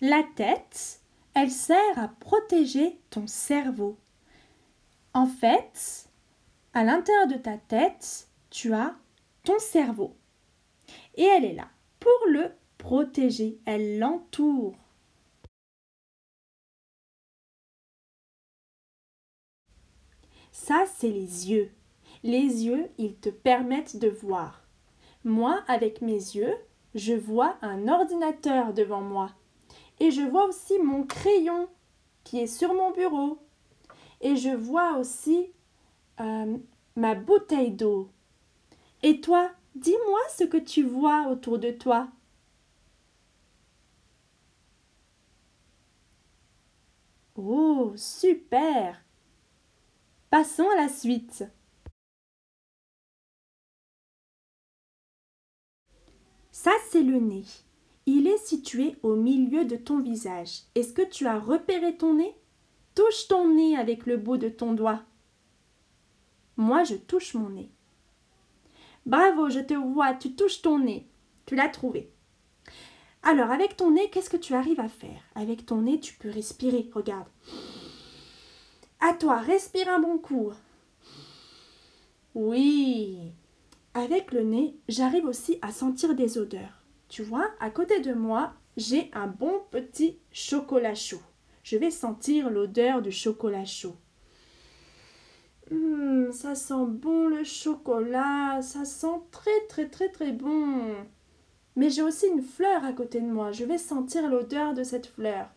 La 0.00 0.22
tête, 0.36 1.00
elle 1.34 1.50
sert 1.50 1.98
à 1.98 2.06
protéger 2.06 3.00
ton 3.10 3.26
cerveau. 3.26 3.98
En 5.12 5.26
fait, 5.26 6.08
à 6.72 6.84
l'intérieur 6.84 7.26
de 7.26 7.34
ta 7.34 7.58
tête, 7.58 8.28
tu 8.50 8.72
as 8.72 8.94
ton 9.42 9.58
cerveau. 9.58 10.14
Et 11.16 11.24
elle 11.24 11.44
est 11.44 11.54
là 11.54 11.68
pour 11.98 12.30
le 12.30 12.52
protéger. 12.78 13.58
Elle 13.66 13.98
l'entoure. 13.98 14.76
Ça, 20.52 20.84
c'est 20.86 21.10
les 21.10 21.50
yeux. 21.50 21.72
Les 22.22 22.66
yeux, 22.66 22.88
ils 22.98 23.16
te 23.16 23.30
permettent 23.30 23.96
de 23.96 24.08
voir. 24.08 24.62
Moi, 25.24 25.60
avec 25.66 26.02
mes 26.02 26.12
yeux, 26.12 26.54
je 26.94 27.14
vois 27.14 27.56
un 27.62 27.88
ordinateur 27.88 28.72
devant 28.72 29.00
moi. 29.00 29.32
Et 30.00 30.10
je 30.10 30.22
vois 30.22 30.46
aussi 30.46 30.78
mon 30.78 31.04
crayon 31.04 31.68
qui 32.24 32.40
est 32.40 32.46
sur 32.46 32.74
mon 32.74 32.92
bureau. 32.92 33.38
Et 34.20 34.36
je 34.36 34.50
vois 34.50 34.96
aussi 34.98 35.52
euh, 36.20 36.56
ma 36.96 37.14
bouteille 37.14 37.72
d'eau. 37.72 38.10
Et 39.02 39.20
toi, 39.20 39.50
dis-moi 39.74 40.20
ce 40.36 40.44
que 40.44 40.56
tu 40.56 40.82
vois 40.82 41.28
autour 41.28 41.58
de 41.58 41.70
toi. 41.70 42.08
Oh, 47.36 47.92
super. 47.96 49.02
Passons 50.30 50.68
à 50.70 50.76
la 50.76 50.88
suite. 50.88 51.44
Ça, 56.50 56.72
c'est 56.90 57.02
le 57.02 57.20
nez. 57.20 57.44
Il 58.10 58.26
est 58.26 58.38
situé 58.38 58.96
au 59.02 59.16
milieu 59.16 59.66
de 59.66 59.76
ton 59.76 60.00
visage. 60.00 60.62
Est-ce 60.74 60.94
que 60.94 61.02
tu 61.02 61.26
as 61.26 61.38
repéré 61.38 61.94
ton 61.94 62.14
nez? 62.14 62.34
Touche 62.94 63.28
ton 63.28 63.54
nez 63.54 63.76
avec 63.76 64.06
le 64.06 64.16
bout 64.16 64.38
de 64.38 64.48
ton 64.48 64.72
doigt. 64.72 65.02
Moi, 66.56 66.84
je 66.84 66.94
touche 66.94 67.34
mon 67.34 67.50
nez. 67.50 67.70
Bravo, 69.04 69.50
je 69.50 69.60
te 69.60 69.74
vois, 69.74 70.14
tu 70.14 70.34
touches 70.34 70.62
ton 70.62 70.78
nez. 70.78 71.06
Tu 71.44 71.54
l'as 71.54 71.68
trouvé. 71.68 72.10
Alors, 73.22 73.50
avec 73.50 73.76
ton 73.76 73.90
nez, 73.90 74.08
qu'est-ce 74.08 74.30
que 74.30 74.38
tu 74.38 74.54
arrives 74.54 74.80
à 74.80 74.88
faire? 74.88 75.20
Avec 75.34 75.66
ton 75.66 75.82
nez, 75.82 76.00
tu 76.00 76.14
peux 76.14 76.30
respirer. 76.30 76.88
Regarde. 76.94 77.28
À 79.00 79.12
toi, 79.12 79.36
respire 79.36 79.90
un 79.90 80.00
bon 80.00 80.16
coup. 80.16 80.50
Oui. 82.34 83.18
Avec 83.92 84.32
le 84.32 84.44
nez, 84.44 84.78
j'arrive 84.88 85.26
aussi 85.26 85.58
à 85.60 85.72
sentir 85.72 86.14
des 86.14 86.38
odeurs. 86.38 86.77
Tu 87.08 87.22
vois, 87.22 87.50
à 87.60 87.70
côté 87.70 88.00
de 88.00 88.12
moi, 88.12 88.54
j'ai 88.76 89.10
un 89.12 89.26
bon 89.26 89.62
petit 89.70 90.18
chocolat 90.30 90.94
chaud. 90.94 91.20
Je 91.62 91.76
vais 91.76 91.90
sentir 91.90 92.50
l'odeur 92.50 93.02
du 93.02 93.10
chocolat 93.10 93.64
chaud. 93.64 93.96
Hum, 95.70 96.32
ça 96.32 96.54
sent 96.54 96.86
bon 96.86 97.28
le 97.28 97.44
chocolat, 97.44 98.60
ça 98.62 98.84
sent 98.84 99.20
très 99.30 99.66
très 99.68 99.88
très 99.88 100.08
très 100.08 100.32
bon. 100.32 100.94
Mais 101.76 101.90
j'ai 101.90 102.02
aussi 102.02 102.26
une 102.26 102.42
fleur 102.42 102.84
à 102.84 102.92
côté 102.92 103.20
de 103.20 103.26
moi. 103.26 103.52
Je 103.52 103.64
vais 103.64 103.78
sentir 103.78 104.28
l'odeur 104.28 104.74
de 104.74 104.82
cette 104.82 105.06
fleur. 105.06 105.48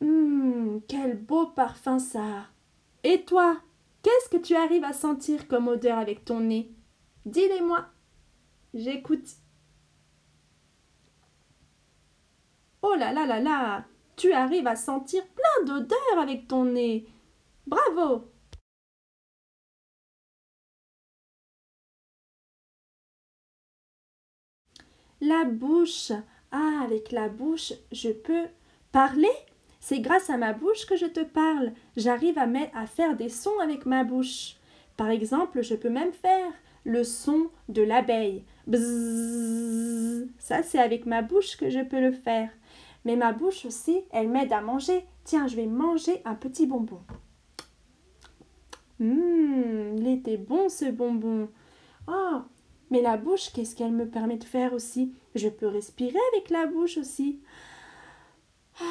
Hum, 0.00 0.80
quel 0.88 1.16
beau 1.16 1.46
parfum 1.46 1.98
ça. 1.98 2.46
Et 3.04 3.24
toi, 3.24 3.56
Qu'est-ce 4.04 4.28
que 4.28 4.36
tu 4.36 4.54
arrives 4.54 4.84
à 4.84 4.92
sentir 4.92 5.48
comme 5.48 5.66
odeur 5.66 5.96
avec 5.96 6.26
ton 6.26 6.40
nez? 6.40 6.70
Dis-les-moi. 7.24 7.86
J'écoute. 8.74 9.28
Oh 12.82 12.94
là 12.98 13.12
là 13.12 13.24
là 13.24 13.40
là 13.40 13.86
Tu 14.16 14.32
arrives 14.32 14.66
à 14.66 14.76
sentir 14.76 15.24
plein 15.28 15.64
d'odeurs 15.66 16.18
avec 16.18 16.48
ton 16.48 16.64
nez. 16.64 17.06
Bravo 17.66 18.30
La 25.20 25.44
bouche. 25.44 26.12
Ah, 26.50 26.82
avec 26.84 27.10
la 27.12 27.28
bouche, 27.28 27.72
je 27.90 28.10
peux 28.10 28.46
parler 28.92 29.30
c'est 29.84 30.00
grâce 30.00 30.30
à 30.30 30.38
ma 30.38 30.54
bouche 30.54 30.86
que 30.86 30.96
je 30.96 31.04
te 31.04 31.20
parle. 31.20 31.74
J'arrive 31.94 32.38
à, 32.38 32.46
à 32.74 32.86
faire 32.86 33.16
des 33.16 33.28
sons 33.28 33.58
avec 33.62 33.84
ma 33.84 34.02
bouche. 34.02 34.56
Par 34.96 35.10
exemple, 35.10 35.60
je 35.60 35.74
peux 35.74 35.90
même 35.90 36.14
faire 36.14 36.50
le 36.84 37.04
son 37.04 37.50
de 37.68 37.82
l'abeille. 37.82 38.44
Bzzz. 38.66 40.28
Ça, 40.38 40.62
c'est 40.62 40.78
avec 40.78 41.06
ma 41.06 41.22
bouche 41.22 41.56
que 41.56 41.70
je 41.70 41.80
peux 41.80 42.00
le 42.00 42.12
faire. 42.12 42.50
Mais 43.04 43.16
ma 43.16 43.32
bouche 43.32 43.64
aussi, 43.66 44.02
elle 44.12 44.28
m'aide 44.28 44.52
à 44.52 44.60
manger. 44.60 45.04
Tiens, 45.24 45.46
je 45.46 45.56
vais 45.56 45.66
manger 45.66 46.22
un 46.24 46.34
petit 46.34 46.66
bonbon. 46.66 47.00
Hum, 49.00 49.96
il 49.98 50.08
était 50.08 50.36
bon 50.36 50.68
ce 50.68 50.90
bonbon. 50.90 51.48
Oh, 52.08 52.42
mais 52.90 53.02
la 53.02 53.16
bouche, 53.16 53.52
qu'est-ce 53.52 53.74
qu'elle 53.74 53.92
me 53.92 54.08
permet 54.08 54.36
de 54.36 54.44
faire 54.44 54.72
aussi? 54.72 55.12
Je 55.34 55.48
peux 55.48 55.66
respirer 55.66 56.18
avec 56.32 56.50
la 56.50 56.66
bouche 56.66 56.96
aussi. 56.96 57.40
Ah 58.80 58.84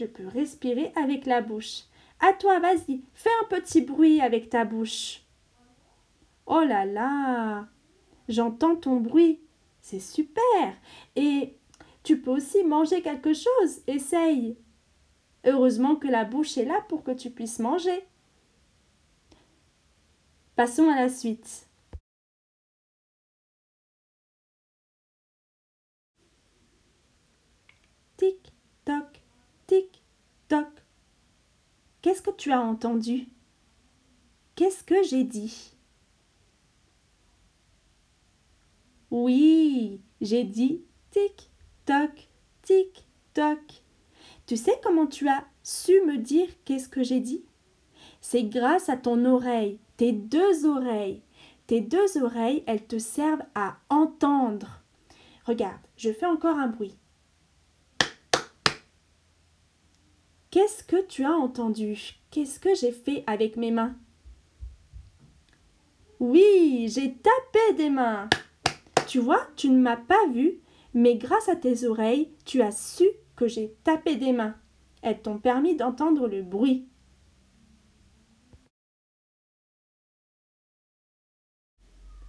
je 0.00 0.06
peux 0.06 0.26
respirer 0.26 0.92
avec 0.96 1.26
la 1.26 1.42
bouche. 1.42 1.82
À 2.20 2.32
toi, 2.32 2.58
vas-y, 2.58 3.02
fais 3.14 3.30
un 3.42 3.48
petit 3.48 3.82
bruit 3.82 4.20
avec 4.20 4.50
ta 4.50 4.64
bouche. 4.64 5.22
Oh 6.46 6.62
là 6.66 6.84
là, 6.84 7.66
j'entends 8.30 8.76
ton 8.76 8.96
bruit. 8.96 9.40
C'est 9.80 10.00
super. 10.00 10.74
Et 11.16 11.56
tu 12.02 12.20
peux 12.20 12.30
aussi 12.30 12.64
manger 12.64 13.02
quelque 13.02 13.32
chose. 13.34 13.82
Essaye. 13.86 14.56
Heureusement 15.44 15.96
que 15.96 16.08
la 16.08 16.24
bouche 16.24 16.58
est 16.58 16.64
là 16.64 16.80
pour 16.88 17.02
que 17.02 17.12
tu 17.12 17.30
puisses 17.30 17.58
manger. 17.58 18.04
Passons 20.56 20.88
à 20.90 20.96
la 20.96 21.08
suite. 21.08 21.66
Tic, 28.18 28.52
toc, 28.84 29.22
Tic, 29.66 30.02
toc. 30.48 30.66
Qu'est-ce 32.02 32.20
que 32.20 32.30
tu 32.30 32.52
as 32.52 32.60
entendu? 32.60 33.28
Qu'est-ce 34.54 34.84
que 34.84 35.02
j'ai 35.02 35.24
dit? 35.24 35.74
Oui, 39.10 40.00
j'ai 40.20 40.44
dit 40.44 40.82
tic, 41.10 41.50
toc, 41.84 42.28
tic, 42.62 43.06
toc. 43.34 43.58
Tu 44.46 44.56
sais 44.56 44.78
comment 44.82 45.06
tu 45.06 45.28
as 45.28 45.44
su 45.62 46.00
me 46.06 46.16
dire 46.16 46.48
qu'est-ce 46.64 46.88
que 46.88 47.02
j'ai 47.02 47.20
dit? 47.20 47.44
C'est 48.20 48.44
grâce 48.44 48.88
à 48.88 48.96
ton 48.96 49.24
oreille, 49.24 49.78
tes 49.96 50.12
deux 50.12 50.66
oreilles. 50.66 51.22
Tes 51.66 51.80
deux 51.80 52.20
oreilles, 52.20 52.64
elles 52.66 52.84
te 52.84 52.98
servent 52.98 53.44
à 53.54 53.76
entendre. 53.90 54.82
Regarde, 55.44 55.80
je 55.96 56.12
fais 56.12 56.26
encore 56.26 56.56
un 56.56 56.66
bruit. 56.66 56.96
Qu'est-ce 60.50 60.82
que 60.82 61.00
tu 61.06 61.24
as 61.24 61.32
entendu? 61.32 62.16
Qu'est-ce 62.30 62.58
que 62.58 62.74
j'ai 62.74 62.90
fait 62.90 63.22
avec 63.26 63.56
mes 63.56 63.70
mains? 63.70 63.94
Oui, 66.18 66.88
j'ai 66.92 67.14
tapé 67.14 67.74
des 67.76 67.88
mains. 67.88 68.28
Tu 69.10 69.18
vois, 69.18 69.44
tu 69.56 69.70
ne 69.70 69.80
m'as 69.80 69.96
pas 69.96 70.28
vu, 70.32 70.60
mais 70.94 71.16
grâce 71.16 71.48
à 71.48 71.56
tes 71.56 71.84
oreilles, 71.84 72.32
tu 72.44 72.62
as 72.62 72.70
su 72.70 73.08
que 73.34 73.48
j'ai 73.48 73.74
tapé 73.82 74.14
des 74.14 74.30
mains. 74.30 74.54
Elles 75.02 75.20
t'ont 75.20 75.40
permis 75.40 75.74
d'entendre 75.74 76.28
le 76.28 76.44
bruit. 76.44 76.88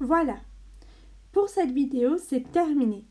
Voilà. 0.00 0.34
Pour 1.30 1.48
cette 1.48 1.70
vidéo, 1.70 2.18
c'est 2.18 2.50
terminé. 2.50 3.04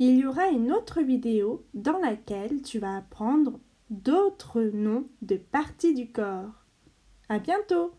Il 0.00 0.16
y 0.16 0.26
aura 0.26 0.48
une 0.48 0.72
autre 0.72 1.00
vidéo 1.00 1.64
dans 1.72 1.98
laquelle 1.98 2.62
tu 2.62 2.80
vas 2.80 2.96
apprendre 2.96 3.60
d'autres 3.90 4.60
noms 4.60 5.06
de 5.22 5.36
parties 5.36 5.94
du 5.94 6.10
corps. 6.10 6.64
À 7.28 7.38
bientôt! 7.38 7.92